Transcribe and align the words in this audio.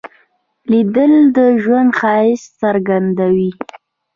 لیدل 0.71 1.13
د 1.35 1.37
ژوند 1.63 1.91
ښایست 1.99 2.49
څرګندوي 2.61 3.51